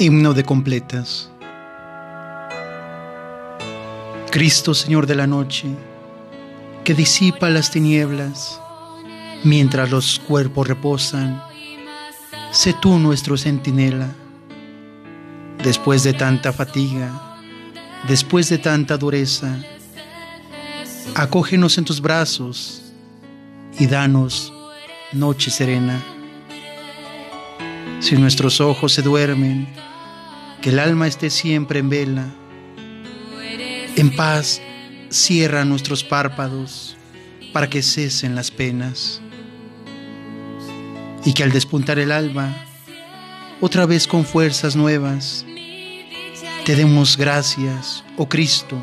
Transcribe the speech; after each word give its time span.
Himno 0.00 0.32
de 0.32 0.44
completas. 0.44 1.28
Cristo, 4.30 4.72
Señor 4.72 5.08
de 5.08 5.16
la 5.16 5.26
noche, 5.26 5.66
que 6.84 6.94
disipa 6.94 7.50
las 7.50 7.72
tinieblas, 7.72 8.60
mientras 9.42 9.90
los 9.90 10.20
cuerpos 10.20 10.68
reposan, 10.68 11.42
sé 12.52 12.76
tú 12.80 13.00
nuestro 13.00 13.36
centinela. 13.36 14.14
Después 15.64 16.04
de 16.04 16.12
tanta 16.12 16.52
fatiga, 16.52 17.40
después 18.06 18.48
de 18.50 18.58
tanta 18.58 18.96
dureza, 18.98 19.58
acógenos 21.16 21.76
en 21.76 21.84
tus 21.84 22.00
brazos 22.00 22.84
y 23.80 23.88
danos 23.88 24.52
noche 25.12 25.50
serena. 25.50 26.00
Si 28.00 28.16
nuestros 28.16 28.60
ojos 28.60 28.92
se 28.92 29.02
duermen, 29.02 29.68
que 30.62 30.70
el 30.70 30.78
alma 30.78 31.06
esté 31.06 31.30
siempre 31.30 31.80
en 31.80 31.88
vela. 31.88 32.26
En 33.96 34.14
paz 34.14 34.60
cierra 35.10 35.64
nuestros 35.64 36.04
párpados 36.04 36.96
para 37.52 37.68
que 37.68 37.82
cesen 37.82 38.34
las 38.34 38.50
penas. 38.50 39.20
Y 41.24 41.32
que 41.32 41.42
al 41.42 41.50
despuntar 41.50 41.98
el 41.98 42.12
alba, 42.12 42.54
otra 43.60 43.86
vez 43.86 44.06
con 44.06 44.24
fuerzas 44.24 44.76
nuevas, 44.76 45.44
te 46.64 46.76
demos 46.76 47.16
gracias, 47.16 48.04
oh 48.16 48.28
Cristo, 48.28 48.76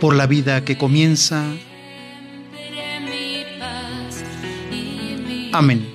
por 0.00 0.14
la 0.14 0.26
vida 0.26 0.64
que 0.64 0.78
comienza. 0.78 1.44
Amén. 5.52 5.91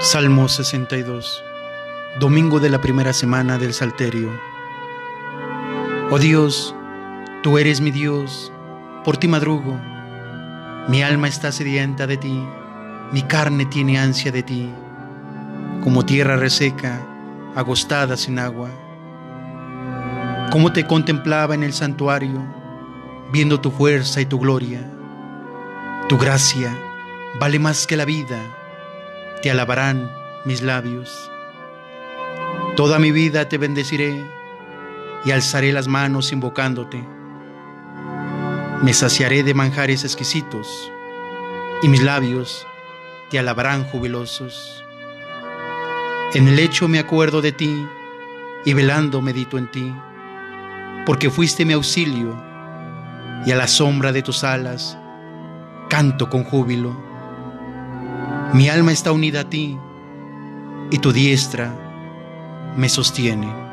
Salmo 0.00 0.46
62, 0.46 1.42
domingo 2.20 2.60
de 2.60 2.70
la 2.70 2.80
primera 2.80 3.12
semana 3.12 3.58
del 3.58 3.74
Salterio. 3.74 4.30
Oh 6.12 6.20
Dios, 6.20 6.72
tú 7.42 7.58
eres 7.58 7.80
mi 7.80 7.90
Dios, 7.90 8.52
por 9.04 9.16
ti 9.16 9.26
madrugo. 9.26 9.76
Mi 10.86 11.02
alma 11.02 11.26
está 11.26 11.50
sedienta 11.50 12.06
de 12.06 12.16
ti, 12.16 12.46
mi 13.10 13.22
carne 13.22 13.66
tiene 13.66 13.98
ansia 13.98 14.30
de 14.30 14.44
ti, 14.44 14.70
como 15.82 16.06
tierra 16.06 16.36
reseca, 16.36 17.04
agostada 17.56 18.16
sin 18.16 18.38
agua. 18.38 18.70
Como 20.52 20.72
te 20.72 20.86
contemplaba 20.86 21.56
en 21.56 21.64
el 21.64 21.72
santuario, 21.72 22.40
viendo 23.32 23.60
tu 23.60 23.72
fuerza 23.72 24.20
y 24.20 24.26
tu 24.26 24.38
gloria. 24.38 24.80
Tu 26.08 26.16
gracia 26.16 26.72
vale 27.40 27.58
más 27.58 27.84
que 27.88 27.96
la 27.96 28.04
vida 28.04 28.57
te 29.42 29.50
alabarán 29.50 30.10
mis 30.44 30.62
labios. 30.62 31.30
Toda 32.76 32.98
mi 32.98 33.12
vida 33.12 33.48
te 33.48 33.58
bendeciré 33.58 34.24
y 35.24 35.30
alzaré 35.30 35.72
las 35.72 35.88
manos 35.88 36.32
invocándote. 36.32 37.04
Me 38.82 38.92
saciaré 38.92 39.42
de 39.42 39.54
manjares 39.54 40.04
exquisitos 40.04 40.92
y 41.82 41.88
mis 41.88 42.02
labios 42.02 42.66
te 43.30 43.38
alabarán 43.38 43.84
jubilosos. 43.84 44.84
En 46.34 46.46
el 46.48 46.56
lecho 46.56 46.88
me 46.88 46.98
acuerdo 46.98 47.40
de 47.40 47.52
ti 47.52 47.86
y 48.64 48.74
velando 48.74 49.22
medito 49.22 49.58
en 49.58 49.70
ti, 49.70 49.94
porque 51.06 51.30
fuiste 51.30 51.64
mi 51.64 51.72
auxilio 51.72 52.36
y 53.46 53.52
a 53.52 53.56
la 53.56 53.66
sombra 53.66 54.12
de 54.12 54.22
tus 54.22 54.44
alas 54.44 54.98
canto 55.88 56.28
con 56.28 56.44
júbilo. 56.44 57.07
Mi 58.54 58.68
alma 58.68 58.92
está 58.92 59.12
unida 59.12 59.40
a 59.40 59.50
ti 59.50 59.78
y 60.90 60.98
tu 60.98 61.12
diestra 61.12 61.70
me 62.76 62.88
sostiene. 62.88 63.67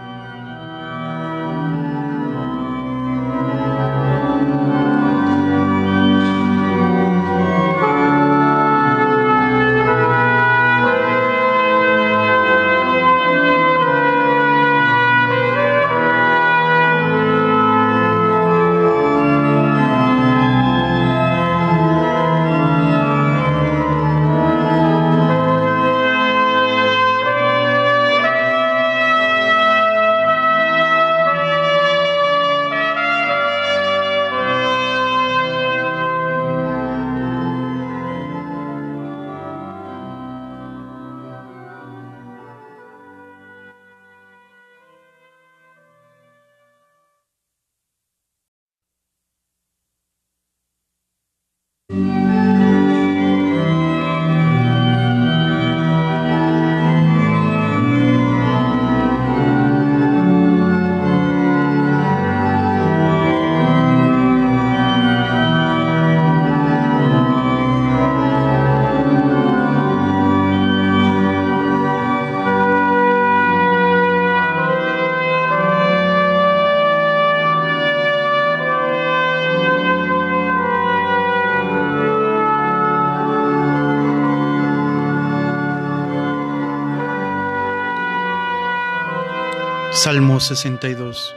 Salmo 90.16 90.40
62, 90.40 91.36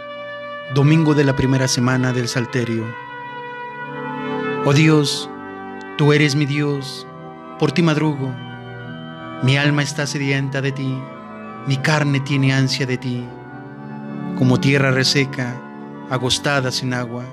domingo 0.73 1.17
de 1.17 1.25
la 1.25 1.35
primera 1.35 1.67
semana 1.67 2.13
del 2.13 2.29
Salterio. 2.29 2.85
Oh 4.65 4.73
Dios, 4.73 5.29
tú 5.97 6.13
eres 6.13 6.37
mi 6.37 6.47
Dios, 6.47 7.05
por 7.59 7.73
ti 7.73 7.83
madrugo. 7.83 8.33
Mi 9.43 9.57
alma 9.57 9.83
está 9.83 10.07
sedienta 10.07 10.61
de 10.61 10.71
ti, 10.71 10.97
mi 11.67 11.77
carne 11.79 12.21
tiene 12.21 12.55
ansia 12.55 12.87
de 12.87 12.99
ti, 12.99 13.25
como 14.39 14.61
tierra 14.61 14.93
reseca, 14.93 15.61
agostada 16.09 16.71
sin 16.71 16.95
agua. 16.95 17.25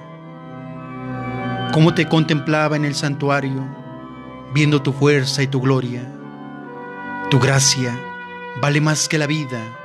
Como 1.73 1.93
te 1.93 2.09
contemplaba 2.09 2.75
en 2.75 2.85
el 2.85 2.95
santuario, 2.95 3.63
viendo 4.51 4.81
tu 4.81 4.93
fuerza 4.93 5.43
y 5.43 5.47
tu 5.47 5.61
gloria. 5.61 6.11
Tu 7.29 7.39
gracia 7.39 7.95
vale 8.59 8.81
más 8.81 9.07
que 9.07 9.19
la 9.19 9.27
vida 9.27 9.84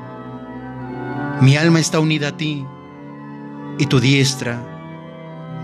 Mi 1.41 1.57
alma 1.57 1.79
está 1.79 1.99
unida 1.99 2.27
a 2.27 2.37
ti 2.37 2.63
y 3.79 3.87
tu 3.87 3.99
diestra 3.99 4.61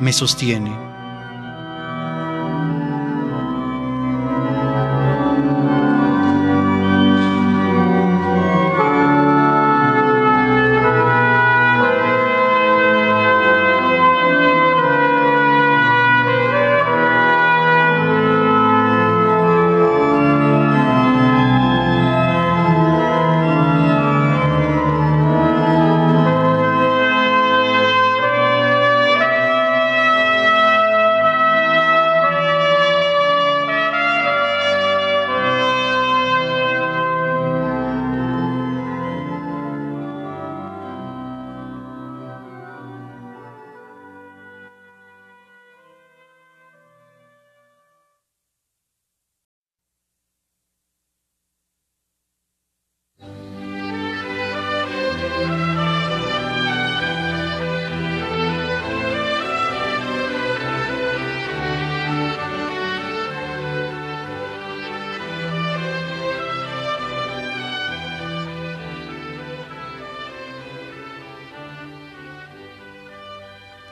me 0.02 0.12
sostiene. 0.12 0.87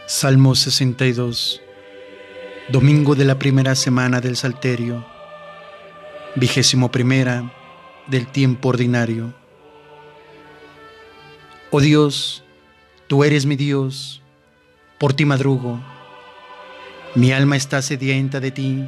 Salmo 0.08 0.54
62, 0.54 1.64
domingo 2.70 3.16
de 3.16 3.26
la 3.26 3.40
primera 3.40 3.74
semana 3.74 4.22
del 4.22 4.36
Salterio, 4.36 5.04
vigésimo 6.36 6.92
primera 6.92 7.52
del 8.06 8.28
tiempo 8.28 8.70
ordinario. 8.70 9.34
Oh 11.72 11.82
Dios, 11.82 12.44
tú 13.08 13.24
eres 13.24 13.48
mi 13.48 13.56
Dios, 13.56 14.22
por 15.00 15.14
ti 15.14 15.26
madrugo, 15.26 15.82
mi 17.16 17.32
alma 17.32 17.58
está 17.58 17.82
sedienta 17.82 18.40
de 18.40 18.52
ti 18.52 18.86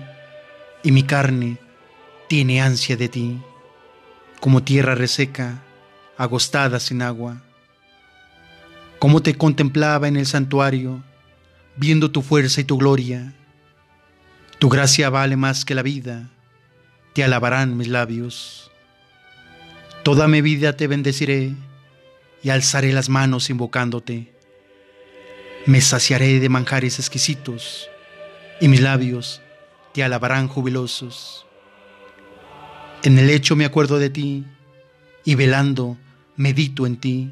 y 0.83 0.91
mi 0.91 1.01
carne 1.01 1.57
tiene 2.27 2.61
ansia 2.61 2.95
de 2.95 3.09
ti, 3.09 3.41
como 4.39 4.61
tierra 4.61 4.93
reseca, 4.93 5.63
agostada 6.15 6.79
sin 6.79 7.01
agua. 7.01 7.41
Como 8.99 9.21
te 9.21 9.35
contemplaba 9.35 10.07
en 10.07 10.15
el 10.15 10.25
santuario, 10.25 11.03
viendo 11.75 12.11
tu 12.11 12.21
fuerza 12.21 12.61
y 12.61 12.63
tu 12.63 12.77
gloria. 12.77 13.33
Tu 14.59 14.69
gracia 14.69 15.09
vale 15.09 15.37
más 15.37 15.65
que 15.65 15.75
la 15.75 15.83
vida, 15.83 16.29
te 17.13 17.23
alabarán 17.23 17.77
mis 17.77 17.87
labios. 17.87 18.71
Toda 20.03 20.27
mi 20.27 20.41
vida 20.41 20.75
te 20.75 20.87
bendeciré 20.87 21.53
y 22.41 22.49
alzaré 22.49 22.91
las 22.91 23.09
manos 23.09 23.49
invocándote. 23.49 24.33
Me 25.65 25.81
saciaré 25.81 26.39
de 26.39 26.49
manjares 26.49 26.97
exquisitos 26.97 27.89
y 28.59 28.67
mis 28.67 28.81
labios 28.81 29.41
te 29.93 30.03
alabarán 30.03 30.47
jubilosos. 30.47 31.45
En 33.03 33.19
el 33.19 33.27
lecho 33.27 33.55
me 33.55 33.65
acuerdo 33.65 33.99
de 33.99 34.09
ti 34.09 34.45
y 35.23 35.35
velando 35.35 35.97
medito 36.35 36.87
en 36.87 36.97
ti, 36.97 37.31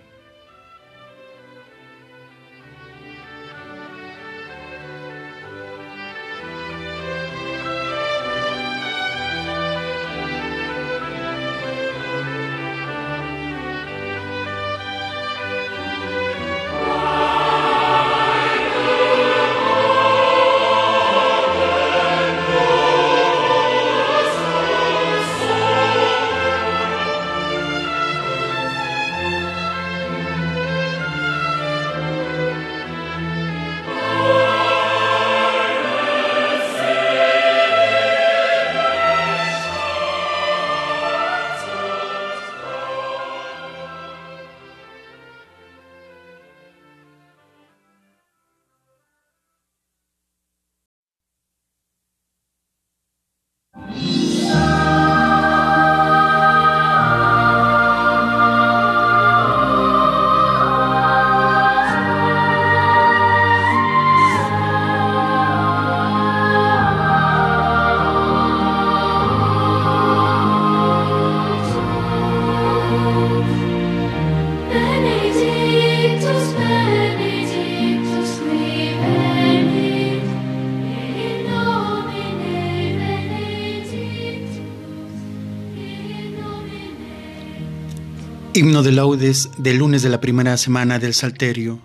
Himno 88.53 88.83
de 88.83 88.91
laudes 88.91 89.49
del 89.57 89.77
lunes 89.77 90.01
de 90.01 90.09
la 90.09 90.19
primera 90.19 90.57
semana 90.57 90.99
del 90.99 91.13
Salterio. 91.13 91.79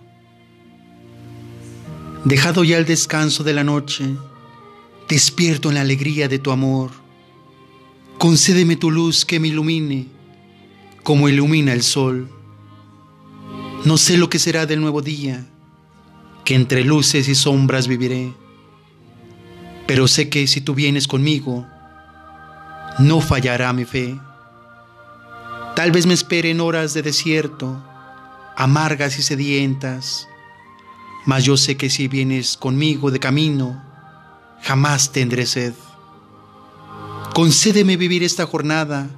Dejado 2.24 2.64
ya 2.64 2.76
el 2.76 2.84
descanso 2.84 3.44
de 3.44 3.54
la 3.54 3.62
noche, 3.62 4.04
despierto 5.08 5.68
en 5.68 5.76
la 5.76 5.82
alegría 5.82 6.26
de 6.26 6.40
tu 6.40 6.50
amor. 6.50 6.90
Concédeme 8.18 8.74
tu 8.74 8.90
luz 8.90 9.24
que 9.24 9.38
me 9.38 9.46
ilumine, 9.46 10.08
como 11.04 11.28
ilumina 11.28 11.72
el 11.72 11.84
sol. 11.84 12.28
No 13.84 13.96
sé 13.96 14.16
lo 14.16 14.28
que 14.28 14.40
será 14.40 14.66
del 14.66 14.80
nuevo 14.80 15.02
día, 15.02 15.46
que 16.44 16.56
entre 16.56 16.82
luces 16.82 17.28
y 17.28 17.36
sombras 17.36 17.86
viviré, 17.86 18.32
pero 19.86 20.08
sé 20.08 20.28
que 20.28 20.48
si 20.48 20.60
tú 20.60 20.74
vienes 20.74 21.06
conmigo, 21.06 21.64
no 22.98 23.20
fallará 23.20 23.72
mi 23.72 23.84
fe. 23.84 24.18
Tal 25.76 25.92
vez 25.92 26.06
me 26.06 26.14
esperen 26.14 26.62
horas 26.62 26.94
de 26.94 27.02
desierto, 27.02 27.84
amargas 28.56 29.18
y 29.18 29.22
sedientas, 29.22 30.26
mas 31.26 31.44
yo 31.44 31.58
sé 31.58 31.76
que 31.76 31.90
si 31.90 32.08
vienes 32.08 32.56
conmigo 32.56 33.10
de 33.10 33.20
camino, 33.20 33.84
jamás 34.62 35.12
tendré 35.12 35.44
sed. 35.44 35.74
Concédeme 37.34 37.98
vivir 37.98 38.22
esta 38.22 38.46
jornada 38.46 39.10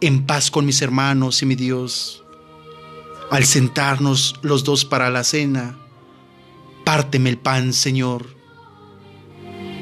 en 0.00 0.24
paz 0.24 0.50
con 0.50 0.64
mis 0.64 0.80
hermanos 0.80 1.42
y 1.42 1.46
mi 1.46 1.54
Dios. 1.54 2.24
Al 3.30 3.44
sentarnos 3.44 4.36
los 4.40 4.64
dos 4.64 4.86
para 4.86 5.10
la 5.10 5.22
cena, 5.22 5.76
párteme 6.86 7.28
el 7.28 7.36
pan, 7.36 7.74
Señor. 7.74 8.34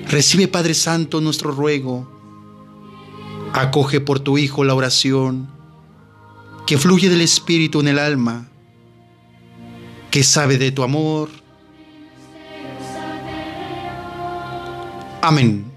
Recibe, 0.08 0.48
Padre 0.48 0.74
Santo, 0.74 1.20
nuestro 1.20 1.52
ruego. 1.52 2.10
Acoge 3.52 4.00
por 4.00 4.18
tu 4.18 4.36
Hijo 4.36 4.64
la 4.64 4.74
oración 4.74 5.61
que 6.72 6.78
fluye 6.78 7.10
del 7.10 7.20
Espíritu 7.20 7.80
en 7.80 7.88
el 7.88 7.98
alma, 7.98 8.48
que 10.10 10.22
sabe 10.22 10.56
de 10.56 10.72
tu 10.72 10.82
amor 10.82 11.28
Amén. 15.20 15.71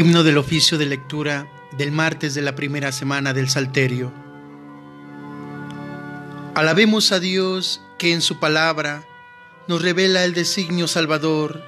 Himno 0.00 0.22
del 0.22 0.38
oficio 0.38 0.78
de 0.78 0.86
lectura 0.86 1.46
del 1.76 1.92
martes 1.92 2.32
de 2.32 2.40
la 2.40 2.54
primera 2.54 2.90
semana 2.90 3.34
del 3.34 3.50
Salterio. 3.50 4.10
Alabemos 6.54 7.12
a 7.12 7.20
Dios 7.20 7.82
que 7.98 8.14
en 8.14 8.22
su 8.22 8.40
palabra 8.40 9.04
nos 9.68 9.82
revela 9.82 10.24
el 10.24 10.32
designio 10.32 10.88
salvador 10.88 11.62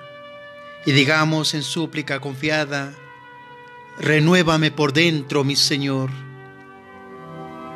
y 0.86 0.92
digamos 0.92 1.52
en 1.52 1.62
súplica 1.62 2.20
confiada, 2.20 2.94
renuévame 3.98 4.70
por 4.70 4.94
dentro, 4.94 5.44
mi 5.44 5.54
Señor. 5.54 6.08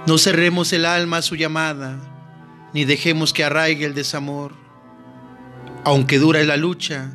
No 0.07 0.17
cerremos 0.17 0.73
el 0.73 0.87
alma 0.87 1.19
a 1.19 1.23
su 1.23 1.37
llamada, 1.37 1.99
ni 2.73 2.87
dejemos 2.87 3.35
que 3.35 3.45
arraigue 3.45 3.85
el 3.85 3.95
desamor. 3.95 4.55
Aunque 5.85 6.19
dura 6.19 6.43
la 6.45 6.57
lucha, 6.57 7.15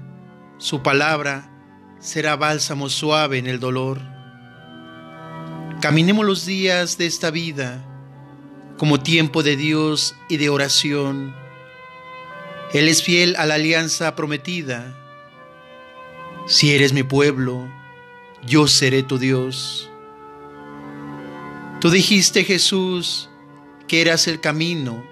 su 0.60 0.83
palabra 0.83 1.50
será 2.01 2.36
bálsamo 2.36 2.89
suave 2.89 3.38
en 3.38 3.46
el 3.48 3.60
dolor. 3.60 4.01
Caminemos 5.81 6.25
los 6.25 6.46
días 6.46 6.98
de 6.98 7.05
esta 7.05 7.29
vida 7.29 7.86
como 8.77 9.00
tiempo 9.00 9.43
de 9.43 9.55
Dios 9.55 10.15
y 10.27 10.38
de 10.38 10.50
oración. 10.50 11.36
Él 12.74 12.88
es 12.88 13.03
fiel 13.03 13.36
a 13.38 13.46
la 13.46 13.55
alianza 13.55 14.15
prometida. 14.15 14.98
Si 16.48 16.74
eres 16.74 16.91
mi 16.91 17.03
pueblo, 17.03 17.67
yo 18.46 18.67
seré 18.67 19.03
tu 19.03 19.20
Dios. 19.20 19.89
Tú 21.79 21.91
dijiste, 21.91 22.43
Jesús, 22.43 23.29
que 23.88 24.01
eras 24.01 24.27
el 24.27 24.41
camino 24.41 25.03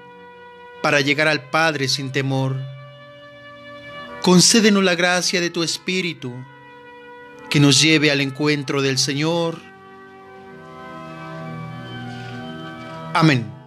para 0.82 1.02
llegar 1.02 1.28
al 1.28 1.50
Padre 1.50 1.88
sin 1.88 2.12
temor. 2.12 2.56
Concédenos 4.24 4.84
la 4.84 4.96
gracia 4.96 5.40
de 5.40 5.50
tu 5.52 5.62
Espíritu 5.62 6.34
que 7.50 7.60
nos 7.60 7.82
lleve 7.82 8.12
al 8.12 8.22
encuentro 8.22 8.82
del 8.82 8.98
Señor. 8.98 9.60
Amén. 13.14 13.59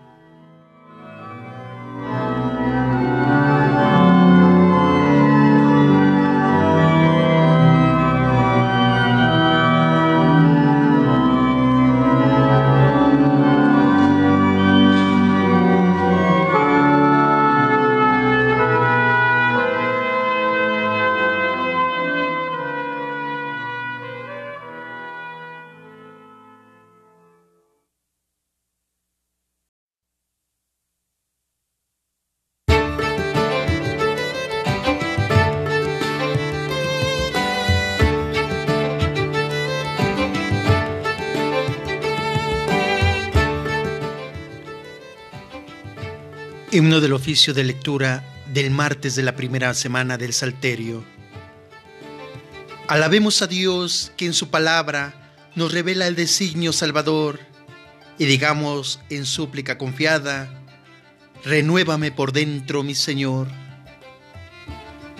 Himno 46.74 47.02
del 47.02 47.12
oficio 47.12 47.52
de 47.52 47.64
lectura 47.64 48.24
del 48.50 48.70
martes 48.70 49.14
de 49.14 49.22
la 49.22 49.36
primera 49.36 49.74
semana 49.74 50.16
del 50.16 50.32
Salterio. 50.32 51.04
Alabemos 52.88 53.42
a 53.42 53.46
Dios 53.46 54.10
que 54.16 54.24
en 54.24 54.32
su 54.32 54.48
palabra 54.48 55.12
nos 55.54 55.70
revela 55.70 56.06
el 56.06 56.16
designio 56.16 56.72
salvador 56.72 57.40
y 58.16 58.24
digamos 58.24 59.00
en 59.10 59.26
súplica 59.26 59.76
confiada, 59.76 60.48
renuévame 61.44 62.10
por 62.10 62.32
dentro, 62.32 62.82
mi 62.82 62.94
Señor. 62.94 63.48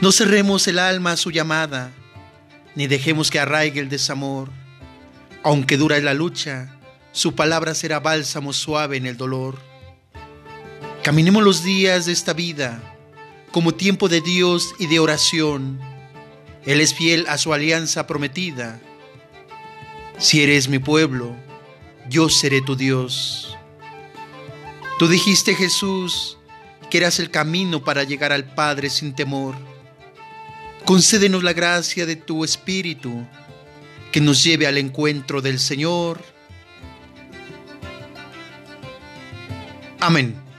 No 0.01 0.11
cerremos 0.11 0.67
el 0.69 0.79
alma 0.79 1.13
a 1.13 1.17
su 1.19 1.31
llamada, 1.31 1.93
ni 2.75 2.87
dejemos 2.87 3.31
que 3.31 3.41
arraigue 3.41 3.79
el 3.79 3.91
desamor. 3.91 4.49
Aunque 5.43 5.77
dura 5.77 6.01
la 6.01 6.15
lucha, 6.15 6.79
su 7.13 7.35
palabra 7.35 7.75
será 7.75 8.01
bálsamo 8.01 8.55
suave 8.55 8.97
en 8.97 9.05
el 9.05 9.19
dolor 9.19 9.72
Caminemos 11.03 11.43
los 11.43 11.65
días 11.65 12.07
de 12.07 12.13
esta 12.13 12.33
vida 12.33 12.81
como 13.51 13.75
tiempo 13.75 14.09
de 14.09 14.21
Dios 14.21 14.73
y 14.79 14.87
de 14.87 15.01
oración. 15.01 15.81
Él 16.65 16.81
es 16.81 16.95
fiel 16.95 17.27
a 17.29 17.39
su 17.39 17.53
alianza 17.53 18.07
prometida. 18.07 18.81
Si 20.19 20.45
eres 20.45 20.69
mi 20.69 20.79
pueblo, 20.79 21.35
yo 22.09 22.29
seré 22.29 22.63
tu 22.63 22.77
Dios. 22.77 23.59
Tú 25.01 25.09
dijiste, 25.09 25.57
Jesús, 25.57 26.39
que 26.89 26.99
eras 26.99 27.19
el 27.19 27.33
camino 27.33 27.83
para 27.83 28.05
llegar 28.05 28.31
al 28.31 28.55
Padre 28.55 28.89
sin 28.89 29.13
temor. 29.13 29.57
Concédenos 30.85 31.43
la 31.43 31.53
gracia 31.53 32.07
de 32.07 32.15
tu 32.15 32.45
Espíritu, 32.45 33.27
que 34.13 34.21
nos 34.21 34.45
lleve 34.45 34.69
al 34.69 34.79
encuentro 34.79 35.43
del 35.43 35.59
Señor. 35.59 36.23
Amén. 39.99 40.52